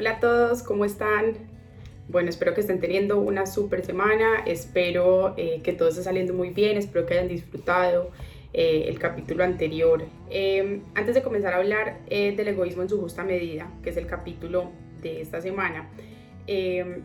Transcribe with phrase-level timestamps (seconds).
[0.00, 1.34] Hola a todos, ¿cómo están?
[2.08, 6.48] Bueno, espero que estén teniendo una super semana, espero eh, que todo esté saliendo muy
[6.48, 8.10] bien, espero que hayan disfrutado
[8.54, 10.02] eh, el capítulo anterior.
[10.30, 13.98] Em, antes de comenzar a hablar eh, del egoísmo en su justa medida, que es
[13.98, 14.70] el capítulo
[15.02, 15.90] de esta semana,
[16.46, 17.02] em,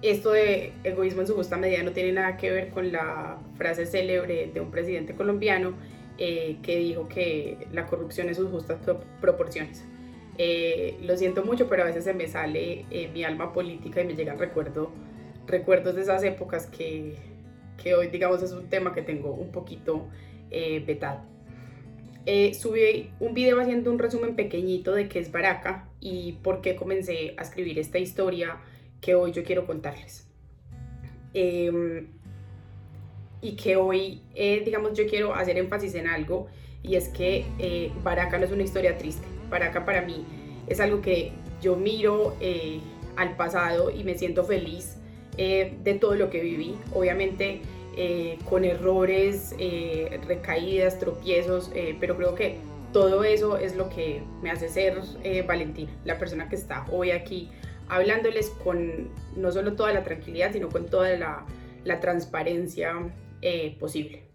[0.00, 3.84] esto de egoísmo en su justa medida no tiene nada que ver con la frase
[3.84, 5.74] célebre de un presidente colombiano
[6.16, 8.78] que dijo que la corrupción es sus justas
[9.20, 9.84] proporciones.
[10.40, 14.06] Eh, lo siento mucho, pero a veces se me sale eh, mi alma política y
[14.06, 14.92] me llegan recuerdo,
[15.48, 17.16] recuerdos de esas épocas que,
[17.82, 20.06] que, hoy, digamos, es un tema que tengo un poquito
[20.52, 21.22] eh, vetado.
[22.54, 27.34] subí un video haciendo un resumen pequeñito de qué es Baraka y por qué comencé
[27.36, 28.60] a escribir esta historia
[29.00, 30.28] que hoy yo quiero contarles.
[31.34, 32.06] Em,
[33.40, 34.22] y que hoy,
[34.64, 36.46] digamos, yo quiero hacer énfasis en algo
[36.82, 37.44] y es que
[38.02, 40.24] Baraka no es una historia triste para acá, para mí,
[40.66, 42.80] es algo que yo miro eh,
[43.16, 44.96] al pasado y me siento feliz
[45.36, 46.76] eh, de todo lo que viví.
[46.94, 47.62] Obviamente
[47.96, 49.54] eh, con errores,
[50.26, 52.56] recaídas, tropiezos, pero creo que
[52.92, 55.00] todo eso es lo que me hace ser
[55.46, 57.50] Valentina, la persona que está hoy aquí
[57.88, 61.44] hablándoles con no solo toda la tranquilidad, sino con toda la,
[61.84, 62.94] la transparencia
[63.80, 64.27] posible.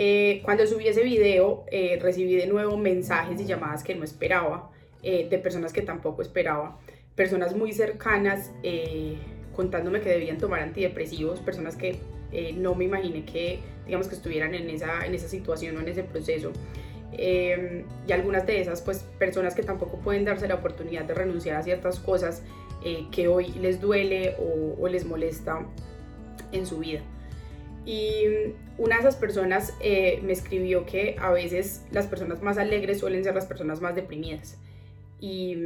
[0.00, 4.70] Eh, cuando subí ese video eh, recibí de nuevo mensajes y llamadas que no esperaba,
[5.02, 6.78] eh, de personas que tampoco esperaba,
[7.16, 8.52] personas muy cercanas
[9.56, 11.98] contándome que debían tomar antidepresivos, personas que
[12.54, 16.04] no me imaginé que, digamos, que estuvieran en esa, en esa situación o en ese
[16.04, 16.52] proceso.
[17.12, 21.64] y algunas de esas, pues, personas que tampoco pueden darse la oportunidad de renunciar a
[21.64, 22.44] ciertas cosas
[23.10, 25.66] que hoy les duele o les molesta
[26.52, 27.02] en su vida.
[27.88, 32.98] Y una de esas personas eh, me escribió que a veces las personas más alegres
[32.98, 34.58] suelen ser las personas más deprimidas.
[35.22, 35.56] Y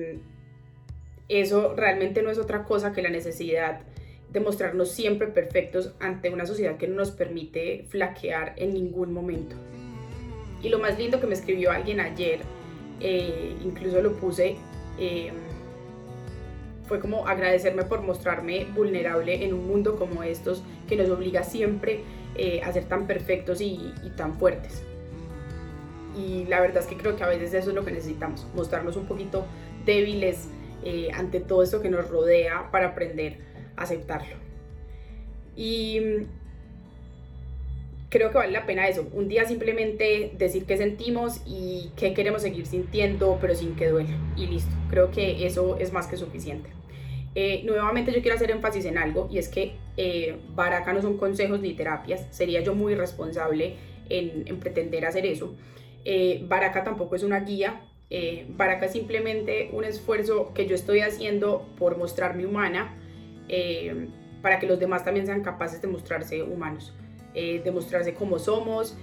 [1.28, 3.80] eso realmente no es otra cosa que la necesidad
[4.30, 9.56] de mostrarnos siempre perfectos ante una sociedad que no nos permite flaquear en ningún momento.
[10.62, 12.38] Y lo más lindo que me escribió alguien ayer,
[13.00, 14.58] eh, incluso lo puse,
[14.96, 15.32] eh,
[16.92, 22.00] fue como agradecerme por mostrarme vulnerable en un mundo como estos que nos obliga siempre
[22.36, 24.82] eh, a ser tan perfectos y, tan fuertes.
[26.14, 28.96] Y la verdad es que creo que a veces eso es lo que necesitamos, mostrarnos
[28.96, 29.46] un poquito
[29.86, 30.48] débiles
[30.84, 33.38] eh, ante todo esto que nos rodea para aprender
[33.78, 34.36] a aceptarlo.
[35.56, 36.26] Y
[38.10, 42.42] creo que vale la pena eso, un día simplemente decir qué sentimos y qué queremos
[42.42, 44.14] seguir sintiendo, pero sin que duela.
[44.36, 46.81] Y listo, creo que eso es más que suficiente.
[47.34, 51.16] Eh, nuevamente yo quiero hacer énfasis en algo y es que eh, Baraka no son
[51.16, 53.76] consejos ni terapias, sería yo muy responsable
[54.10, 55.54] en, pretender hacer eso.
[56.04, 57.80] Eh, Baraka tampoco es una guía,
[58.58, 62.94] Baraka es simplemente un esfuerzo que yo estoy haciendo por mostrarme humana
[64.42, 66.92] para que los demás también sean capaces de mostrarse humanos,
[67.32, 68.98] de mostrarse como somos,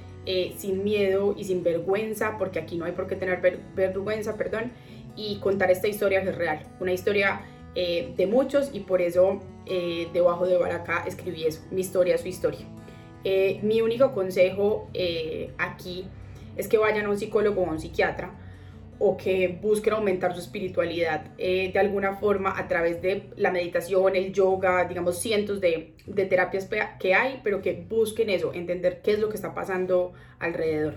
[0.58, 3.42] sin miedo y sin vergüenza, porque aquí no hay por qué tener
[3.76, 4.74] vergüenza, perdón,
[5.16, 7.42] y contar esta historia que es real, una historia
[7.76, 12.28] eh, de muchos y por eso eh, debajo de Baraka escribí eso, mi historia, su
[12.28, 12.66] historia.
[13.24, 14.90] Eh, mi único consejo
[15.58, 16.08] aquí
[16.56, 18.32] es que vayan a un psicólogo o a un psiquiatra
[18.98, 24.34] o que busquen aumentar su espiritualidad de alguna forma a través de la meditación, el
[24.34, 26.68] yoga, digamos cientos de, de terapias
[27.00, 30.96] que hay, pero que busquen eso, entender qué es lo que está pasando alrededor.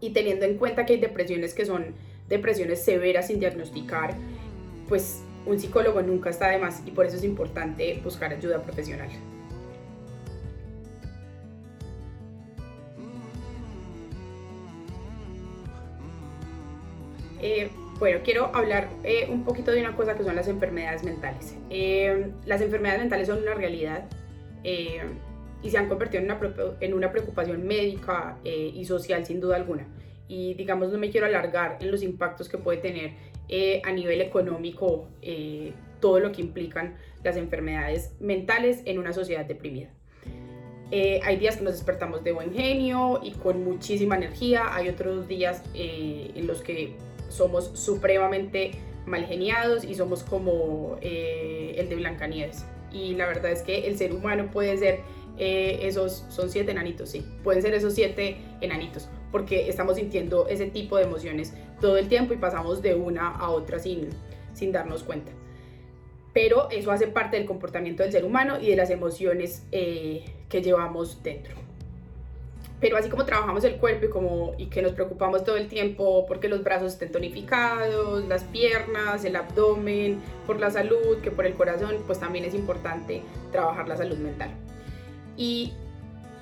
[0.00, 1.94] Y teniendo en cuenta que hay depresiones que son
[2.28, 4.14] depresiones severas sin diagnosticar,
[4.88, 9.08] pues un psicólogo nunca está de más y por eso es importante buscar ayuda profesional.
[17.40, 21.54] Eh, bueno, quiero hablar eh, un poquito de una cosa que son las enfermedades mentales.
[21.70, 24.04] Eh, las enfermedades mentales son una realidad
[25.62, 26.40] y se han convertido en una,
[26.80, 29.86] en una preocupación médica y social sin duda alguna.
[30.28, 33.12] Y digamos, no me quiero alargar en los impactos que puede tener
[33.48, 39.44] eh, a nivel económico eh, todo lo que implican las enfermedades mentales en una sociedad
[39.44, 39.90] deprimida.
[40.90, 45.26] Eh, hay días que nos despertamos de buen genio y con muchísima energía, hay otros
[45.28, 46.94] días en los que
[47.28, 48.72] somos supremamente
[49.04, 52.64] mal geniados y somos como el de Blancanieves.
[52.92, 55.00] Y la verdad es que el ser humano puede ser
[55.38, 60.96] esos, son siete enanitos, sí, pueden ser esos siete enanitos porque estamos sintiendo ese tipo
[60.96, 64.08] de emociones todo el tiempo y pasamos de una a otra sin,
[64.54, 65.30] sin darnos cuenta.
[66.32, 70.62] Pero eso hace parte del comportamiento del ser humano y de las emociones eh, que
[70.62, 71.54] llevamos dentro.
[72.80, 76.24] pero así como trabajamos el cuerpo y, como, y que nos preocupamos todo el tiempo
[76.26, 81.52] porque los brazos estén tonificados, las piernas, el abdomen, por la salud, que por el
[81.52, 83.20] corazón, pues también es importante
[83.52, 84.48] trabajar la salud mental.
[85.36, 85.74] Y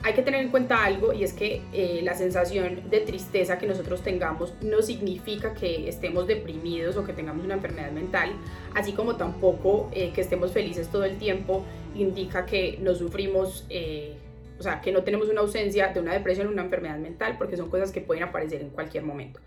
[0.05, 3.67] hay que tener en cuenta algo y es que eh, la sensación de tristeza que
[3.67, 8.33] nosotros tengamos no significa que estemos deprimidos o que tengamos una enfermedad mental,
[8.75, 11.65] así como tampoco eh, que estemos felices todo el tiempo
[11.95, 14.12] indica que no sufrimos eh,
[14.59, 17.56] o sea, que no tenemos una ausencia de una depresión o una enfermedad mental, porque
[17.56, 19.41] son cosas que pueden aparecer en cualquier momento.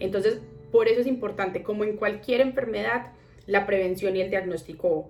[0.00, 0.40] Entonces,
[0.72, 3.12] por eso es importante, como en cualquier enfermedad,
[3.46, 5.08] la prevención y el diagnóstico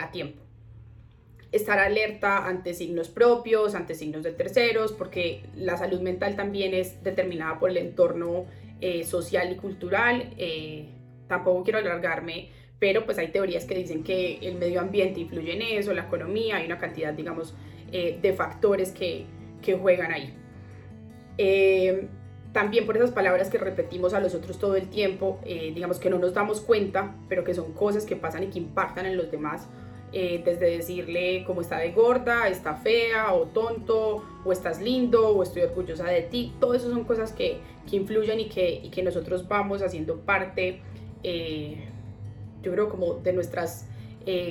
[0.00, 0.47] a tiempo.
[1.50, 7.02] Estar alerta ante signos propios, ante signos de terceros, porque la salud mental también es
[7.02, 8.46] determinada por el entorno
[8.80, 10.34] eh, social y cultural.
[10.36, 10.88] Eh,
[11.26, 15.62] tampoco quiero alargarme, pero pues hay teorías que dicen que el medio ambiente influye en
[15.62, 17.54] eso, la economía, hay una cantidad, digamos,
[17.92, 19.24] eh, de factores que,
[19.62, 20.34] que juegan ahí.
[21.38, 22.08] Eh,
[22.52, 26.10] también por esas palabras que repetimos a los otros todo el tiempo, eh, digamos que
[26.10, 29.30] no nos damos cuenta, pero que son cosas que pasan y que impactan en los
[29.30, 29.68] demás.
[30.12, 35.62] Desde decirle como está de gorda, está fea o tonto, o estás lindo, o estoy
[35.62, 37.58] orgullosa de ti, todo eso son cosas que,
[37.88, 40.80] que influyen y que, y que nosotros vamos haciendo parte,
[42.62, 43.86] yo creo como de nuestras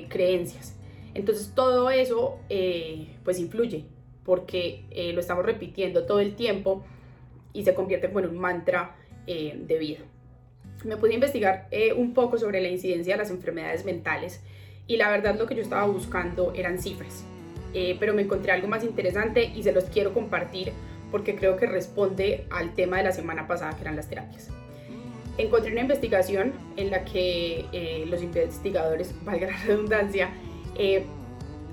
[0.09, 0.77] creencias.
[1.17, 3.85] Entonces todo eso eh, pues influye
[4.23, 6.85] porque eh, lo estamos repitiendo todo el tiempo
[7.53, 8.95] y se convierte en un mantra
[9.25, 9.99] eh, de vida.
[10.85, 14.43] Me pude investigar un poco sobre la incidencia de las enfermedades mentales
[14.87, 17.23] y la verdad lo que yo estaba buscando eran cifras,
[17.99, 20.71] pero me encontré algo más interesante y se los quiero compartir
[21.11, 24.49] porque creo que responde al tema de la semana pasada que eran las terapias.
[25.37, 30.31] Encontré una investigación en la que los investigadores, valga la redundancia,
[30.77, 31.03] eh,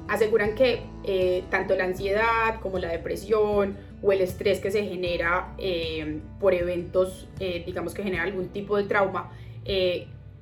[0.09, 5.55] aseguran que eh, tanto la ansiedad como la depresión o el estrés que se genera
[5.57, 9.31] eh, por eventos, digamos que genera algún tipo de trauma,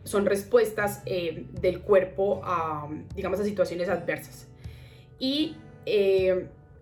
[0.04, 4.48] son respuestas del cuerpo a, digamos, a situaciones adversas.
[5.18, 5.56] Y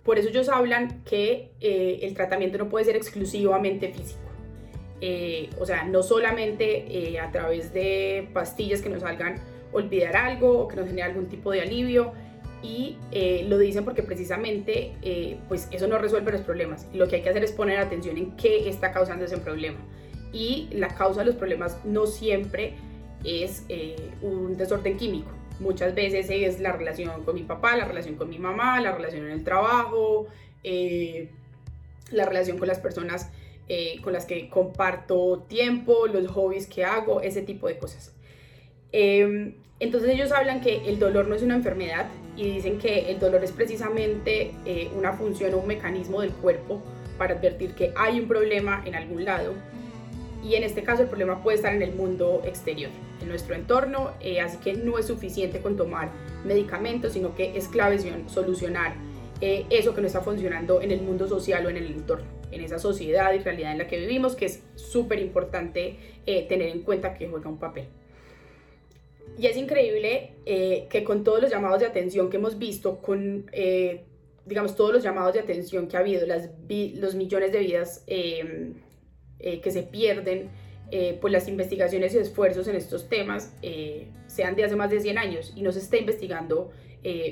[0.03, 4.31] por eso ellos hablan que el tratamiento no puede ser exclusivamente físico.
[5.61, 9.41] o sea, no solamente a través de pastillas que nos salgan
[9.73, 12.13] olvidar algo o que nos genere algún tipo de alivio
[12.63, 16.87] y eh, lo dicen porque precisamente eh, pues eso no resuelve los problemas.
[16.93, 19.79] Lo que hay que hacer es poner atención en qué está causando ese problema.
[20.33, 22.75] Y la causa de los problemas no siempre
[23.25, 25.31] es eh, un desorden químico.
[25.59, 29.27] Muchas veces es la relación con mi papá, la relación con mi mamá, la relación
[29.27, 30.27] en el trabajo,
[30.63, 33.31] la relación con las personas
[34.03, 38.15] con las que comparto tiempo, los hobbies que hago, ese tipo de cosas.
[38.93, 42.07] Em, entonces ellos hablan que el dolor no es una enfermedad
[42.37, 46.83] y dicen que el dolor es precisamente eh, una función o un mecanismo del cuerpo
[47.17, 49.55] para advertir que hay un problema en algún lado
[50.43, 52.91] y en este caso el problema puede estar en el mundo exterior,
[53.21, 56.11] en nuestro entorno, eh, así que no es suficiente con tomar
[56.45, 58.95] medicamentos, sino que es clave solucionar
[59.41, 62.63] eh, eso que no está funcionando en el mundo social o en el entorno, en
[62.63, 65.97] esa sociedad y realidad en la que vivimos, que es súper importante
[66.49, 67.89] tener en cuenta que juega un papel.
[69.39, 73.49] Y es increíble eh, que con todos los llamados de atención que hemos visto, con,
[73.53, 74.05] eh,
[74.45, 78.05] digamos, todos los llamados de atención que ha habido, los millones de vidas
[79.41, 80.49] eh, que se pierden,
[81.21, 83.55] pues las investigaciones y esfuerzos en estos temas
[84.27, 86.73] sean de hace más de 100 años y no se está investigando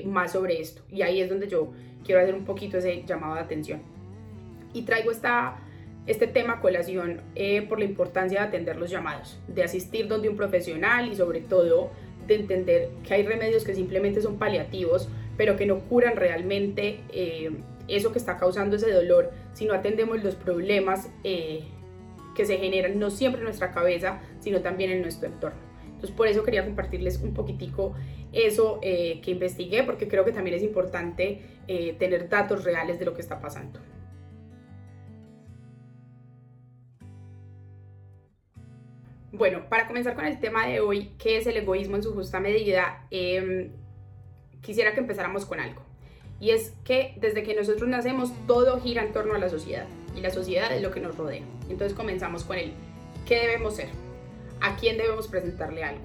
[0.05, 0.81] más sobre esto.
[0.89, 1.73] Y ahí es donde yo
[2.05, 3.81] quiero hacer un poquito ese llamado de atención.
[4.71, 5.59] Y traigo esta
[6.09, 10.27] este tema a colación eh, por la importancia de atender los llamados, de asistir donde
[10.27, 11.91] un profesional y sobre todo
[12.25, 15.07] de entender que hay remedios que simplemente son paliativos,
[15.37, 17.51] pero que no curan realmente eh,
[17.87, 21.61] eso que está causando ese dolor, si no atendemos los problemas eh,
[22.35, 25.59] que se generan no siempre en nuestra cabeza, sino también en nuestro entorno.
[25.85, 27.93] Entonces por eso quería compartirles un poquitico
[28.31, 31.41] eso que investigué, porque creo que también es importante
[31.97, 33.79] tener datos reales de lo que está pasando.
[39.31, 42.39] Bueno, para comenzar con el tema de hoy, ¿qué es el egoísmo en su justa
[42.39, 43.05] medida?
[43.11, 43.71] Em,
[44.61, 45.81] quisiera que empezáramos con algo.
[46.39, 49.85] Y es que desde que nosotros nacemos todo gira en torno a la sociedad.
[50.19, 51.43] Y la sociedad es lo que nos rodea.
[51.69, 52.73] Entonces comenzamos con el
[53.25, 53.87] ¿qué debemos ser?
[54.59, 56.03] ¿A quién debemos presentarle algo?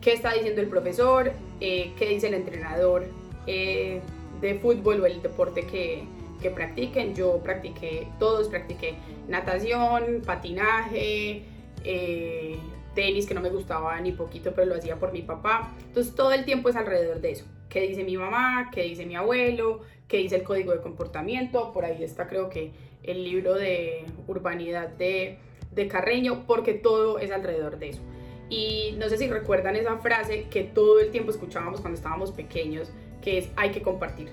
[0.00, 1.32] ¿Qué está diciendo el profesor?
[1.60, 3.04] Eh, ¿Qué dice el entrenador
[3.48, 4.00] eh,
[4.40, 6.04] de fútbol o el deporte que,
[6.40, 7.16] que practiquen?
[7.16, 8.94] Yo practiqué, todos practiqué
[9.26, 11.42] natación, patinaje,
[11.84, 12.56] eh,
[12.94, 15.74] tenis que no me gustaba ni poquito, pero lo hacía por mi papá.
[15.84, 17.44] Entonces todo el tiempo es alrededor de eso.
[17.68, 21.72] qué dice mi mamá, qué dice mi abuelo, qué dice el código de comportamiento.
[21.72, 25.38] Por ahí está creo que el libro de urbanidad de,
[25.72, 28.02] de Carreño, porque todo es alrededor de eso.
[28.48, 32.90] Y no sé si recuerdan esa frase que todo el tiempo escuchábamos cuando estábamos pequeños,
[33.22, 34.28] que es hay que compartir.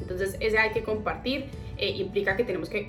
[0.00, 1.46] Entonces ese hay que compartir
[1.78, 2.88] eh, implica que tenemos que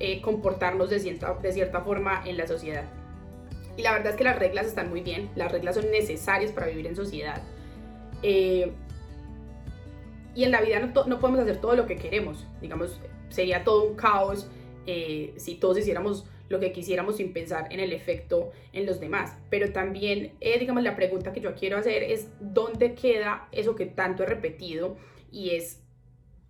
[0.00, 2.84] eh, comportarnos de cierta, de cierta forma en la sociedad.
[3.76, 6.66] Y la verdad es que las reglas están muy bien, las reglas son necesarias para
[6.66, 7.42] vivir en sociedad.
[8.22, 8.72] Eh,
[10.34, 13.84] y en la vida no, no, podemos hacer todo lo que queremos, digamos, sería todo
[13.84, 14.50] un caos
[14.86, 19.36] si todos hiciéramos lo que quisiéramos sin pensar en el efecto en los demás.
[19.50, 24.22] Pero también, digamos, la pregunta que yo quiero hacer es, ¿dónde queda eso que tanto
[24.22, 24.96] he repetido?
[25.32, 25.80] Y es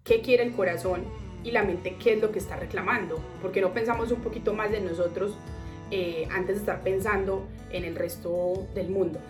[0.05, 1.05] qué quiere el corazón
[1.47, 4.71] y la mente qué es lo que está reclamando, porque no pensamos un poquito más
[4.71, 5.37] de nosotros
[5.93, 9.21] eh, antes de estar pensando en el resto del mundo.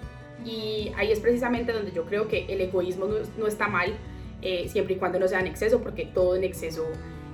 [0.45, 3.93] Y ahí es precisamente donde yo creo que el egoísmo no, está mal,
[4.41, 6.87] eh, siempre y cuando no sea en exceso, porque todo en exceso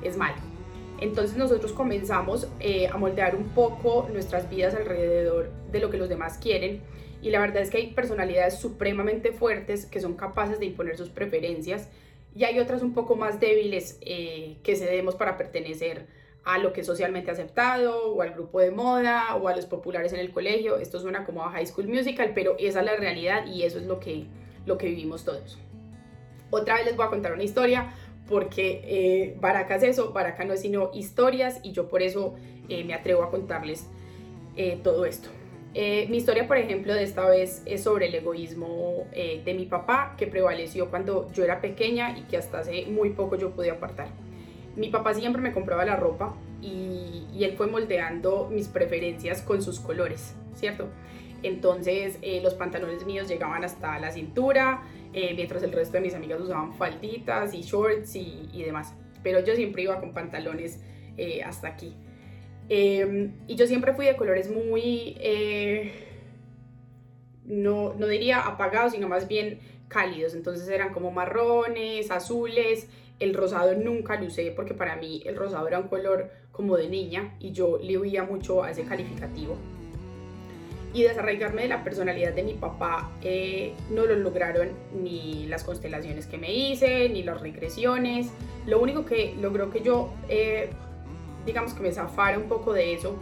[0.02, 0.51] es malo.
[1.02, 6.09] Entonces nosotros comenzamos eh, a moldear un poco nuestras vidas alrededor de lo que los
[6.09, 6.80] demás quieren
[7.21, 11.09] y la verdad es que hay personalidades supremamente fuertes que son capaces de imponer sus
[11.09, 11.88] preferencias
[12.37, 16.06] y hay otras un poco más débiles eh, que cedemos para pertenecer
[16.44, 20.12] a lo que es socialmente aceptado o al grupo de moda o a los populares
[20.12, 20.78] en el colegio.
[20.78, 23.87] Esto suena como a High School Musical, pero esa es la realidad y eso es
[23.87, 24.26] lo que,
[24.66, 25.59] lo que vivimos todos.
[26.50, 27.92] Otra vez les voy a contar una historia
[28.29, 29.38] porque eh,
[29.71, 32.35] es eso, Baraka no es sino historias y yo por eso
[32.69, 33.87] eh, me atrevo a contarles
[34.57, 35.29] eh, todo esto.
[35.75, 40.14] Eh, mi historia, por ejemplo, de esta vez es sobre el egoísmo de mi papá
[40.19, 44.09] que prevaleció cuando yo era pequeña y que hasta hace muy poco yo pude apartar.
[44.76, 49.81] Mi papá siempre me compraba la ropa y, él fue moldeando mis preferencias con sus
[49.81, 50.87] colores, ¿cierto?
[51.43, 56.75] Entonces los pantalones míos llegaban hasta la cintura, mientras el resto de mis amigas usaban
[56.75, 58.95] falditas y shorts y, y demás.
[59.23, 60.81] Pero yo siempre iba con pantalones
[61.45, 61.95] hasta aquí.
[62.69, 65.92] Em, y yo siempre fui de colores muy, eh,
[67.45, 70.35] no, no diría apagados, sino más bien cálidos.
[70.35, 72.88] Entonces eran como marrones, azules.
[73.19, 76.88] El rosado nunca lo usé porque para mí el rosado era un color como de
[76.88, 79.57] niña y yo le huía mucho a ese calificativo.
[80.94, 84.68] Y desarraigarme de la personalidad de mi papá eh, no lo lograron
[85.02, 88.30] ni las constelaciones que me hice, ni las regresiones.
[88.66, 90.70] Lo único que logró que yo eh,
[91.46, 93.16] digamos que me zafara un poco de eso,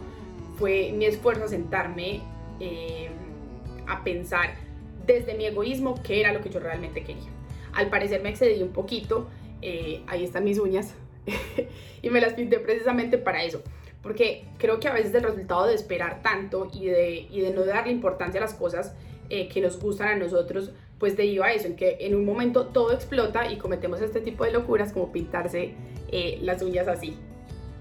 [0.57, 2.21] fue mi esfuerzo a sentarme
[2.59, 3.09] eh,
[3.87, 4.53] a pensar
[5.07, 7.29] desde mi egoísmo qué era lo que yo realmente quería.
[7.73, 9.27] Al parecer me excedí un poquito,
[10.07, 10.93] ahí están mis uñas,
[12.01, 13.63] y me las pinté precisamente para eso,
[14.01, 17.63] porque creo que a veces el resultado de esperar tanto y de, y de no
[17.63, 18.93] darle importancia a las cosas
[19.29, 22.67] eh, que nos gustan a nosotros, pues deriva a eso, en que en un momento
[22.67, 25.73] todo explota y cometemos este tipo de locuras como pintarse
[26.41, 27.17] las uñas así.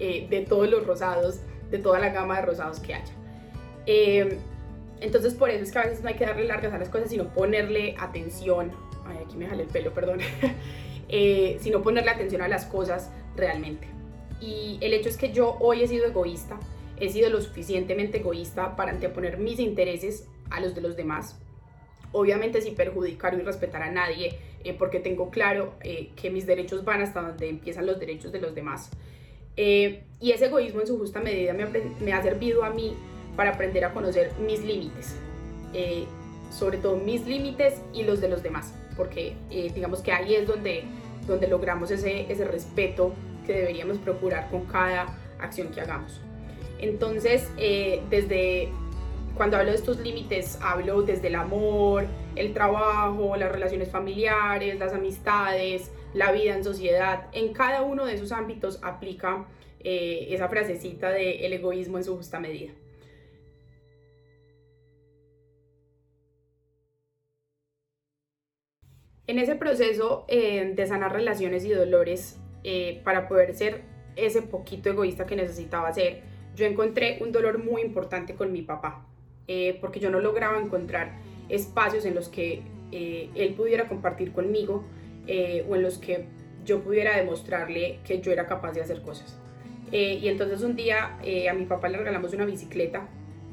[0.03, 3.12] Eh, de todos los rosados, de toda la gama de rosados que haya.
[3.85, 4.39] Eh,
[5.03, 7.11] entonces por eso es que a veces no hay que darle largas a las cosas,
[7.11, 8.73] sino ponerle atención.
[9.07, 10.21] Ay, aquí me jale el pelo, perdón.
[11.11, 13.89] eh, sino ponerle atención a las cosas realmente.
[14.40, 16.59] Y el hecho es que yo hoy he sido egoísta,
[16.99, 21.38] he sido lo suficientemente egoísta para anteponer mis intereses a los de los demás.
[22.12, 27.02] Obviamente sin perjudicar y respetar a nadie, eh, porque tengo claro que mis derechos van
[27.02, 28.90] hasta donde empiezan los derechos de los demás.
[29.56, 32.94] Eh, y ese egoísmo en su justa medida me, ha servido a mí
[33.37, 35.16] para aprender a conocer mis límites,
[35.75, 36.04] eh,
[36.50, 40.47] sobre todo mis límites y los de los demás, porque eh, digamos que ahí es
[40.47, 40.85] donde,
[41.26, 43.12] donde logramos ese, ese respeto
[43.52, 46.21] deberíamos procurar con cada acción que hagamos.
[46.78, 48.71] Entonces, desde
[49.40, 54.92] cuando hablo de estos límites, hablo desde el amor, el trabajo, las relaciones familiares, las
[54.92, 57.26] amistades, la vida en sociedad.
[57.33, 59.47] En cada uno de esos ámbitos aplica
[59.80, 62.73] eh, esa frasecita de el egoísmo en su justa medida.
[69.26, 73.83] En ese proceso eh, de sanar relaciones y dolores, eh, para poder ser
[74.17, 76.23] ese poquito egoísta que necesitaba ser,
[76.55, 79.07] yo encontré un dolor muy importante con mi papá,
[79.81, 82.62] porque yo no lograba encontrar espacios en los que
[82.93, 84.85] él pudiera compartir conmigo
[85.26, 86.25] eh, o en los que
[86.64, 89.38] yo pudiera demostrarle que yo era capaz de hacer cosas.
[89.93, 93.09] Eh, y entonces un día eh, a mi papá le regalamos una bicicleta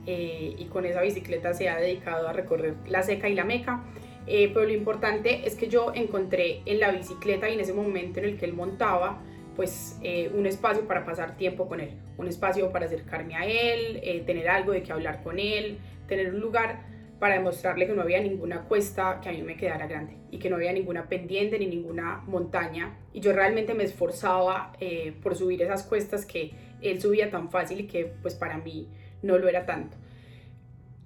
[0.10, 3.84] y con esa bicicleta se ha dedicado a recorrer la seca y la meca.
[4.28, 8.26] Pero lo importante es que yo encontré en la bicicleta y en ese momento en
[8.26, 9.24] el que él montaba,
[9.56, 10.00] pues
[10.34, 14.72] un espacio para pasar tiempo con él, un espacio para acercarme a él, tener algo
[14.72, 16.86] de que hablar con él, tener un lugar
[17.20, 20.50] para demostrarle que no había ninguna cuesta que a mí me quedara grande y que
[20.50, 22.98] no había ninguna pendiente ni ninguna montaña.
[23.14, 27.82] Y yo realmente me esforzaba eh, por subir esas cuestas que él subía tan fácil
[27.82, 28.88] y que pues para mí
[29.24, 29.98] no lo era tanto.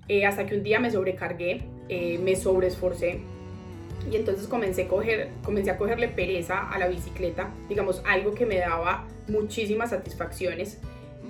[0.08, 3.22] Eh, hasta que un día me sobrecargué, eh, me sobreesforcé
[4.12, 8.46] y entonces comencé a, coger, comencé a cogerle pereza a la bicicleta, digamos algo que
[8.46, 10.80] me daba muchísimas satisfacciones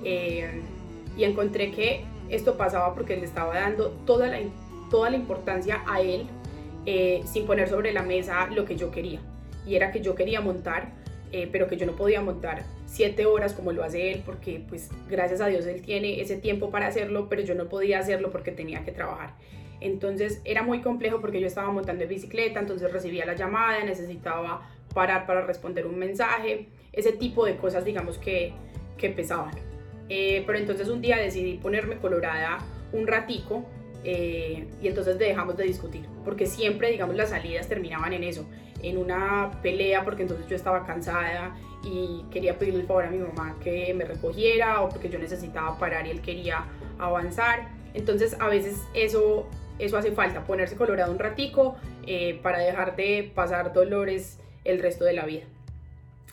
[0.03, 4.39] y encontré que esto pasaba porque le estaba dando toda la
[4.91, 6.27] toda la importancia a él
[6.85, 9.19] eh, sin poner sobre la mesa lo que yo quería.
[9.65, 10.91] Y era que yo quería montar,
[11.31, 14.89] eh, pero que yo no podía montar siete horas como lo hace él, porque pues
[15.09, 18.51] gracias a Dios él tiene ese tiempo para hacerlo, pero yo no podía hacerlo porque
[18.51, 19.33] tenía que trabajar.
[19.79, 24.69] Entonces era muy complejo porque yo estaba montando en bicicleta, entonces recibía la llamada, necesitaba
[24.93, 28.51] parar para responder un mensaje, ese tipo de cosas digamos que,
[28.97, 29.55] que pesaban.
[30.09, 32.57] Eh, pero entonces un día decidí ponerme colorada
[32.91, 33.65] un ratico
[34.03, 38.45] eh, y entonces dejamos de discutir, porque siempre, digamos, las salidas terminaban en eso,
[38.83, 43.17] en una pelea, porque entonces yo estaba cansada y quería pedirle el favor a mi
[43.17, 46.65] mamá que me recogiera o porque yo necesitaba parar y él quería
[46.99, 47.69] avanzar.
[47.93, 49.47] Entonces a veces eso,
[49.79, 55.05] eso hace falta, ponerse colorado un ratico eh, para dejar de pasar dolores el resto
[55.05, 55.43] de la vida.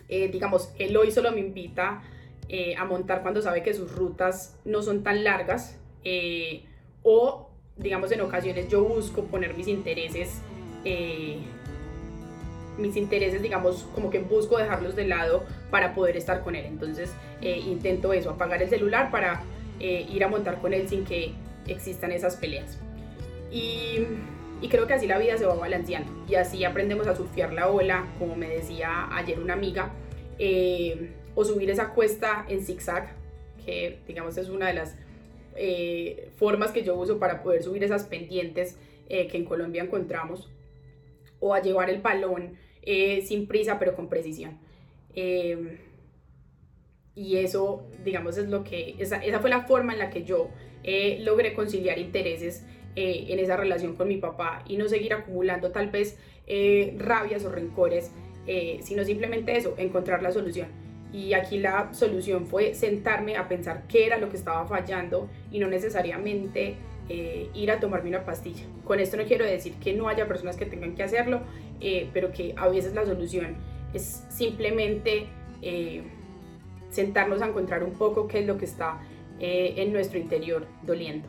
[0.09, 2.02] Eh, digamos, él hoy solo me invita
[2.78, 5.78] a montar cuando sabe que sus rutas no son tan largas
[7.02, 10.40] o digamos, en ocasiones yo busco poner mis intereses,
[10.85, 11.38] eh,
[12.78, 16.64] mis intereses, digamos, como que busco dejarlos de lado para poder estar con él.
[16.66, 19.42] Entonces eh, intento eso, apagar el celular para
[19.80, 21.32] eh, ir a montar con él sin que
[21.66, 22.78] existan esas peleas.
[23.50, 24.06] Y,
[24.68, 28.06] creo que así la vida se va balanceando y así aprendemos a surfear la ola,
[28.18, 29.92] como me decía ayer una amiga,
[31.35, 33.14] o subir esa cuesta en zigzag,
[33.64, 34.97] que digamos es una de las
[35.61, 38.76] eh, formas que yo uso para poder subir esas pendientes
[39.08, 40.49] eh, que en Colombia encontramos,
[41.40, 42.56] o a llevar el balón
[42.90, 44.59] eh, sin prisa pero con precisión.
[45.14, 45.76] Em,
[47.14, 50.49] y eso, digamos, es lo que, esa, esa, fue la forma en la que yo
[51.21, 52.64] logré conciliar intereses
[52.95, 56.16] en esa relación con mi papá y no seguir acumulando tal vez
[56.97, 58.12] rabias o rencores,
[58.81, 60.68] sino simplemente eso, encontrar la solución
[61.12, 65.59] y aquí la solución fue sentarme a pensar qué era lo que estaba fallando y
[65.59, 66.77] no necesariamente
[67.11, 68.64] eh, ir a tomarme una pastilla.
[68.85, 71.40] Con esto no quiero decir que no haya personas que tengan que hacerlo,
[71.81, 73.57] eh, pero que a veces la solución
[73.94, 75.27] es simplemente
[75.62, 76.03] eh,
[76.90, 79.01] sentarnos a encontrar un poco qué es lo que está
[79.40, 81.29] en nuestro interior doliendo.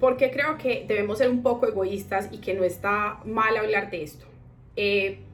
[0.00, 4.02] porque creo que debemos ser un poco egoístas y que no está mal hablar de
[4.02, 4.26] esto.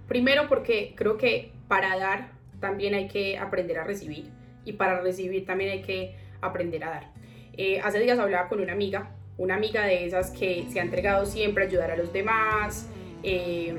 [0.08, 4.30] Primero porque creo que para dar también hay que aprender a recibir
[4.64, 7.10] y para recibir también hay que aprender a dar.
[7.56, 11.26] Eh, hace días hablaba con una amiga, una amiga de esas que se ha entregado
[11.26, 12.88] siempre a ayudar a los demás,
[13.22, 13.76] eh,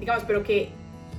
[0.00, 0.68] digamos, pero que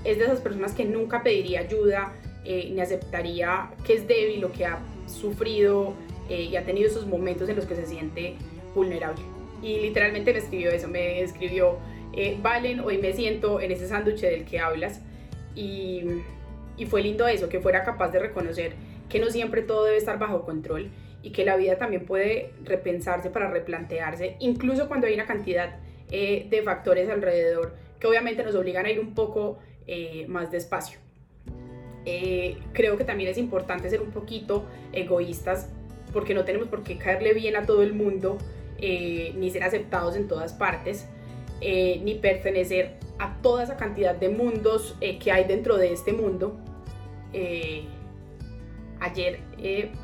[0.04, 2.14] es de esas personas que nunca pediría ayuda
[2.46, 5.96] ni aceptaría que es débil o que ha sufrido
[6.30, 8.36] y ha tenido esos momentos en los que se siente
[8.74, 9.22] vulnerable.
[9.62, 11.78] Y literalmente me escribió eso, me escribió,
[12.14, 15.02] eh, Valen, hoy me siento en ese sándwich del que hablas.
[15.56, 16.04] Y,
[16.78, 18.74] y fue lindo eso, que fuera capaz de reconocer
[19.10, 20.90] que no siempre todo debe estar bajo control
[21.22, 25.80] y que la vida también puede repensarse para replantearse, incluso cuando hay una cantidad
[26.12, 31.00] eh, de factores alrededor que obviamente nos obligan a ir un poco eh, más despacio.
[32.74, 35.70] creo que también es importante ser un poquito egoístas
[36.14, 38.38] porque no tenemos por qué caerle bien a todo el mundo
[38.80, 41.08] eh, ni ser aceptados en todas partes,
[41.62, 46.14] eh, ni pertenecer a toda esa cantidad de mundos eh, que hay dentro de este
[46.14, 46.58] mundo.
[49.00, 49.40] Ayer,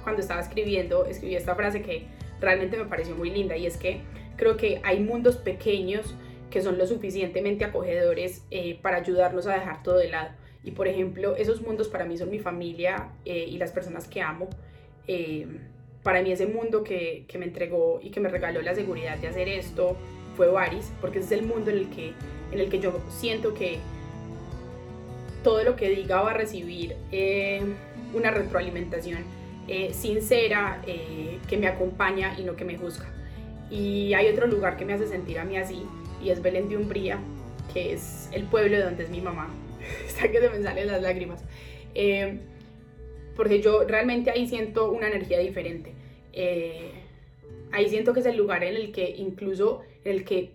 [0.04, 2.08] cuando estaba escribiendo, escribí esta frase que
[2.40, 4.02] realmente me pareció muy linda y es que
[4.36, 6.16] creo que hay mundos pequeños
[6.50, 8.44] que son lo suficientemente acogedores
[8.82, 10.30] para ayudarnos a dejar todo de lado.
[10.64, 14.50] Y por ejemplo, esos mundos para mí son mi familia y las personas que amo
[16.04, 19.28] para mí ese mundo que, que, me entregó y que me regaló la seguridad de
[19.28, 19.96] hacer esto
[20.36, 22.14] fue Varis, porque ese es el mundo en el que,
[22.52, 23.80] en el que yo siento que
[25.44, 27.62] todo lo que diga va a recibir eh,
[28.14, 29.20] una retroalimentación
[29.68, 33.12] eh, sincera eh, que me acompaña y no que me juzga.
[33.70, 35.84] Y hay otro lugar que me hace sentir a mí así
[36.22, 37.20] y es Belén de Umbría,
[37.74, 39.54] que es el pueblo de donde es mi mamá.
[40.08, 41.44] Está que se me salen las lágrimas
[43.36, 45.94] porque yo realmente ahí siento una energía diferente.
[46.34, 46.92] Eh,
[47.72, 50.52] ahí siento que es el lugar en el que incluso en el que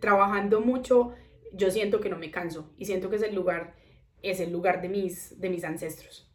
[0.00, 1.14] trabajando mucho
[1.52, 3.74] yo siento que no me canso y siento que es el lugar
[4.22, 6.25] es el lugar de mis de mis ancestros.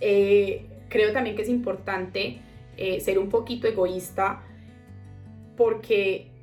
[0.00, 2.38] Eh, creo también que es importante
[2.76, 4.42] eh, ser un poquito egoísta
[5.56, 6.34] porque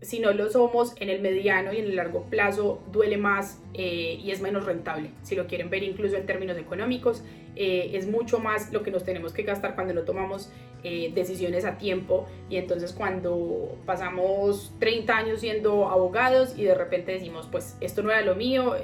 [0.00, 4.18] si no lo somos en el mediano y en el largo plazo duele más eh,
[4.22, 5.10] y es menos rentable.
[5.22, 7.24] Si lo quieren ver incluso en términos económicos,
[7.56, 10.52] eh, es mucho más lo que nos tenemos que gastar cuando no tomamos
[10.84, 17.10] eh, decisiones a tiempo y entonces cuando pasamos 30 años siendo abogados y de repente
[17.10, 18.76] decimos, pues esto no era lo mío,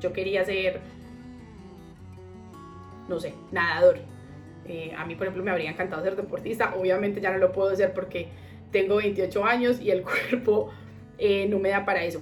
[0.00, 0.80] yo quería ser,
[3.08, 3.98] no sé, nadador.
[4.96, 7.92] a mí, por ejemplo, me habría encantado ser deportista, obviamente ya no lo puedo hacer
[7.92, 8.28] porque
[8.74, 10.70] tengo 28 años y el cuerpo
[11.18, 12.20] eh, no me da para eso.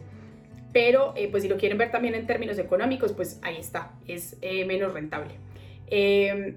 [0.73, 4.65] Pero pues si lo quieren ver también en términos económicos, pues ahí está, es eh,
[4.65, 5.35] menos rentable.
[5.87, 6.57] Em,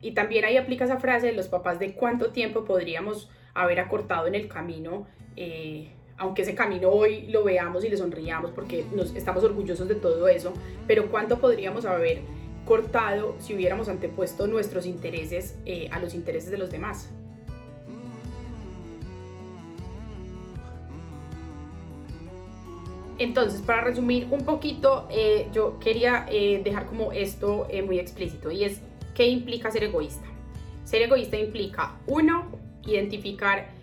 [0.00, 4.26] y también ahí aplica esa frase de los papás de cuánto tiempo podríamos haber acortado
[4.26, 9.14] en el camino, eh, aunque ese camino hoy lo veamos y le sonriamos porque nos,
[9.14, 10.52] estamos orgullosos de todo eso,
[10.86, 12.20] pero cuánto podríamos haber
[12.66, 15.56] cortado si hubiéramos antepuesto nuestros intereses
[15.90, 17.08] a los intereses de los demás.
[23.18, 28.50] Entonces, para resumir un poquito, eh, yo quería eh, dejar como esto eh, muy explícito
[28.50, 28.80] y es
[29.14, 30.26] qué implica ser egoísta.
[30.84, 32.46] Ser egoísta implica, uno,
[32.86, 33.74] identificar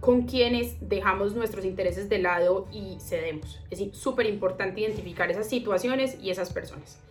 [0.00, 3.58] con quienes dejamos nuestros intereses de lado y cedemos.
[3.70, 7.03] Es súper importante identificar esas situaciones y esas personas.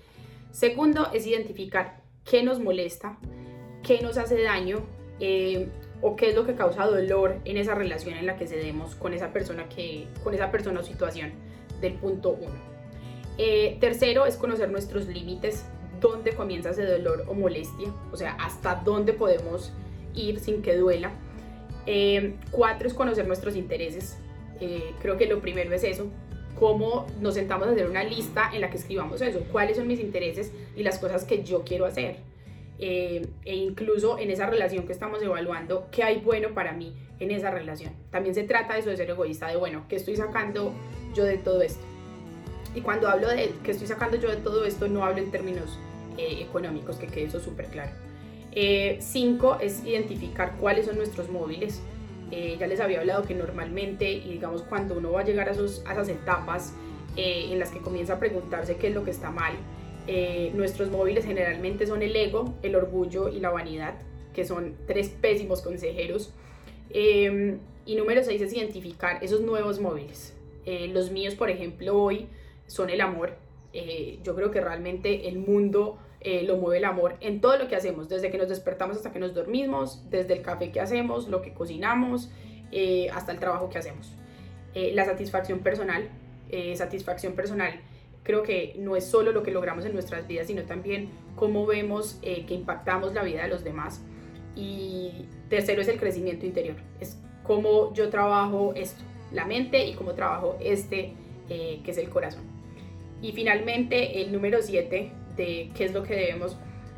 [0.54, 3.18] Segundo, es identificar qué nos molesta,
[3.82, 4.86] qué nos hace daño
[6.02, 9.14] o qué es lo que causa dolor en esa relación en la que cedemos con
[9.14, 11.32] esa persona, que, con esa persona o situación
[11.82, 12.54] del punto uno.
[13.40, 15.66] Eh, tercero es conocer nuestros límites,
[16.00, 19.74] dónde comienza ese dolor o molestia, o sea, hasta dónde podemos
[20.14, 21.12] ir sin que duela.
[21.88, 24.18] Eh, cuatro es conocer nuestros intereses.
[24.60, 26.12] Eh, creo que lo primero es eso,
[26.60, 30.00] cómo nos sentamos a hacer una lista en la que escribamos eso, cuáles son mis
[30.00, 32.18] intereses y las cosas que yo quiero hacer.
[32.80, 37.32] Eh, e incluso en esa relación que estamos evaluando, qué hay bueno para mí en
[37.32, 37.94] esa relación.
[38.10, 40.74] También se trata de eso de ser egoísta, de bueno, ¿qué estoy sacando
[41.14, 41.84] yo de todo esto?
[42.76, 45.78] Y cuando hablo de qué estoy sacando yo de todo esto, no hablo en términos
[46.18, 47.92] eh, económicos, que quede eso súper claro.
[48.52, 51.82] Eh, cinco es identificar cuáles son nuestros móviles.
[52.60, 55.84] Ya les había hablado que normalmente, y digamos cuando uno va a llegar a, esos,
[55.86, 56.74] a esas etapas
[57.16, 59.54] en las que comienza a preguntarse qué es lo que está mal,
[60.06, 63.96] eh, nuestros móviles generalmente son el ego, el orgullo y la vanidad,
[64.34, 66.34] que son tres pésimos consejeros.
[66.90, 70.36] Em, y número seis es identificar esos nuevos móviles.
[70.66, 72.28] Eh, los míos, por ejemplo, hoy
[72.68, 73.36] son el amor.
[73.72, 77.76] Eh, yo creo que realmente el mundo lo mueve el amor en todo lo que
[77.76, 81.42] hacemos, desde que nos despertamos hasta que nos dormimos, desde el café que hacemos, lo
[81.42, 82.30] que cocinamos,
[83.14, 84.14] hasta el trabajo que hacemos.
[84.74, 86.10] la satisfacción personal,
[86.76, 87.80] satisfacción personal
[88.24, 92.20] creo que no es solo lo que logramos en nuestras vidas, sino también cómo vemos
[92.22, 94.02] eh, que impactamos la vida de los demás.
[94.56, 100.14] Y tercero es el crecimiento interior, es cómo yo trabajo esto, la mente y cómo
[100.14, 101.14] trabajo este,
[101.50, 102.44] eh, que es el corazón.
[103.22, 106.58] Y finalmente el número siete de qué es lo que debemos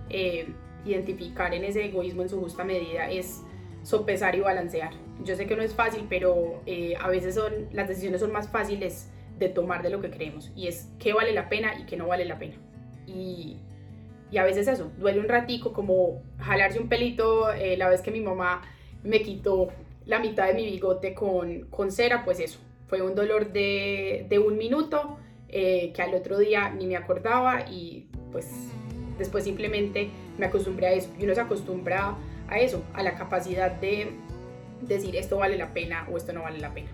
[0.10, 0.48] eh,
[0.86, 3.42] identificar en ese egoísmo en su justa medida es
[3.84, 4.92] sopesar y balancear.
[5.24, 6.62] Yo sé que no es fácil, pero
[7.00, 10.68] a veces son, las decisiones son más fáciles de tomar de lo que queremos y
[10.68, 12.56] es qué vale la pena y qué no vale la pena.
[13.06, 13.58] Y,
[14.32, 18.12] y a veces eso, duele un ratico como jalarse un pelito, eh, la vez que
[18.12, 18.62] mi mamá
[19.04, 19.70] me quitó
[20.06, 24.40] la mitad de mi bigote con, con cera, pues eso, fue un dolor de, de
[24.40, 25.18] un minuto
[25.50, 28.48] eh, que al otro día ni me acordaba y pues
[29.18, 32.18] después simplemente me acostumbré a eso y uno se acostumbra
[32.50, 34.10] a eso, a la capacidad de
[34.82, 36.90] decir esto vale la pena o esto no vale la pena.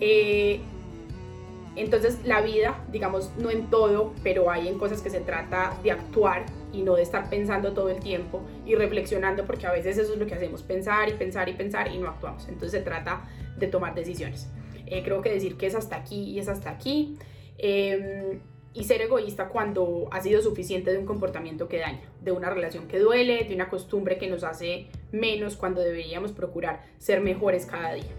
[0.00, 0.60] Eh,
[1.74, 5.90] entonces la vida, digamos, no en todo, pero hay en cosas que se trata de
[5.90, 10.12] actuar y no de estar pensando todo el tiempo y reflexionando, porque a veces eso
[10.12, 12.46] es lo que hacemos, pensar y pensar y pensar y no actuamos.
[12.46, 13.24] Entonces se trata
[13.58, 14.48] de tomar decisiones.
[14.86, 17.18] Eh, creo que decir que es hasta aquí y es hasta aquí.
[17.58, 18.38] Em,
[18.74, 22.88] y ser egoísta cuando ha sido suficiente de un comportamiento que daña, de una relación
[22.88, 27.94] que duele, de una costumbre que nos hace menos cuando deberíamos procurar ser mejores cada
[27.94, 28.10] día.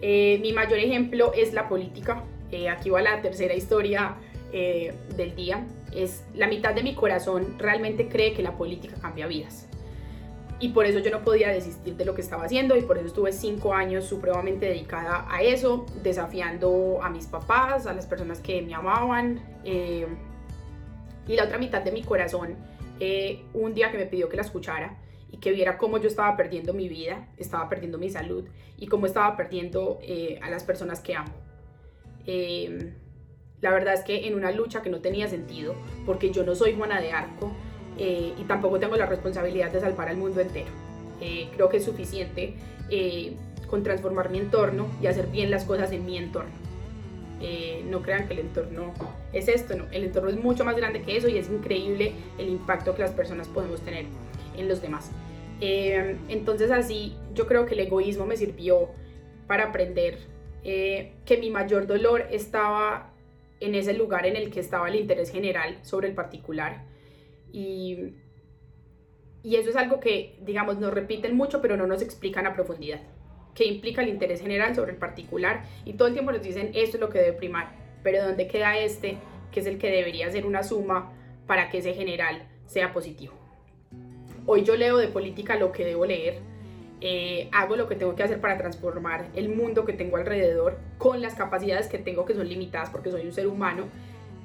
[0.00, 2.24] Eh, mi mayor ejemplo es la política.
[2.50, 4.16] Eh, aquí va la tercera historia
[4.52, 5.66] eh, del día.
[5.94, 9.68] Es la mitad de mi corazón realmente cree que la política cambia vidas.
[10.60, 13.06] Y por eso yo no podía desistir de lo que estaba haciendo y por eso
[13.06, 18.60] estuve cinco años supremamente dedicada a eso, desafiando a mis papás, a las personas que
[18.62, 19.40] me amaban.
[19.64, 20.06] Eh,
[21.28, 22.56] y la otra mitad de mi corazón,
[23.54, 24.98] un día que me pidió que la escuchara
[25.30, 29.06] y que viera cómo yo estaba perdiendo mi vida, estaba perdiendo mi salud y cómo
[29.06, 30.00] estaba perdiendo
[30.40, 31.34] a las personas que amo.
[33.60, 35.74] La verdad es que en una lucha que no tenía sentido,
[36.06, 37.52] porque yo no soy Juana de Arco,
[37.98, 40.70] y tampoco tengo la responsabilidad de salvar al mundo entero.
[41.18, 42.54] creo que es suficiente
[43.68, 46.50] con transformar mi entorno y hacer bien las cosas en mi entorno.
[47.90, 48.94] no crean que el entorno
[49.32, 52.48] es esto, no, el entorno es mucho más grande que eso y es increíble el
[52.48, 54.06] impacto que las personas podemos tener
[54.56, 55.10] en los demás.
[55.60, 58.90] entonces así yo creo que el egoísmo me sirvió
[59.48, 60.18] para aprender
[60.64, 63.10] eh, que mi mayor dolor estaba
[63.60, 66.82] en ese lugar en el que estaba el interés general sobre el particular.
[67.52, 68.14] Y,
[69.42, 73.00] y eso es algo que, digamos, nos repiten mucho, pero no nos explican a profundidad.
[73.54, 75.64] ¿Qué implica el interés general sobre el particular?
[75.84, 77.74] Y todo el tiempo nos dicen, esto es lo que debe primar.
[78.02, 79.18] Pero ¿dónde queda este,
[79.50, 81.12] que es el que debería ser una suma
[81.46, 83.34] para que ese general sea positivo?
[84.46, 86.40] Hoy yo leo de política lo que debo leer
[87.00, 91.22] eh, hago lo que tengo que hacer para transformar el mundo que tengo alrededor con
[91.22, 93.84] las capacidades que tengo que son limitadas porque soy un ser humano,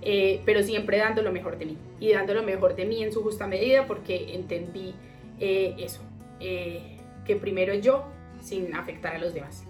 [0.06, 3.12] eh, pero siempre dando lo mejor de mí y dando lo mejor de mí en
[3.12, 4.94] su justa medida porque entendí
[5.40, 6.02] eh, eso,
[6.40, 8.06] que primero yo
[8.42, 9.66] sin afectar a los demás.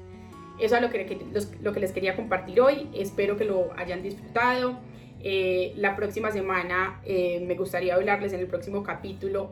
[0.60, 1.20] Eso es lo que,
[1.62, 4.80] lo que les quería compartir hoy, espero que lo hayan disfrutado.
[5.76, 9.52] la próxima semana me gustaría hablarles en el próximo capítulo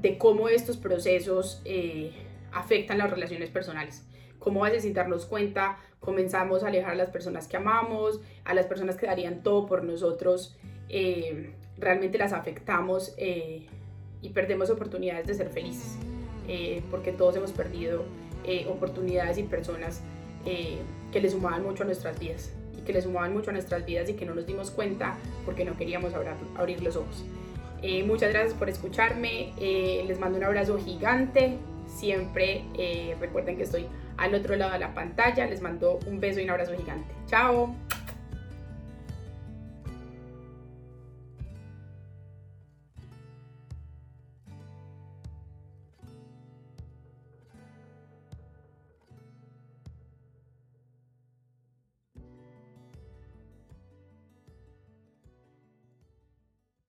[0.00, 2.12] de cómo estos procesos eh,
[2.52, 4.04] afectan las relaciones personales.
[4.38, 8.66] Cómo a sin darnos cuenta comenzamos a alejar a las personas que amamos, a las
[8.66, 10.56] personas que darían todo por nosotros,
[10.88, 13.66] eh, realmente las afectamos eh,
[14.22, 15.96] y perdemos oportunidades de ser felices,
[16.90, 18.04] porque todos hemos perdido
[18.68, 20.00] oportunidades y personas
[20.44, 24.08] que le sumaban mucho a nuestras vidas y que le sumaban mucho a nuestras vidas
[24.08, 26.12] y que no nos dimos cuenta porque no queríamos
[26.56, 27.24] abrir los ojos.
[27.82, 33.64] Eh, muchas gracias por escucharme, eh, les mando un abrazo gigante, siempre eh, recuerden que
[33.64, 33.86] estoy
[34.18, 37.14] al otro lado de la pantalla, les mando un beso y un abrazo gigante.
[37.26, 37.74] Chao.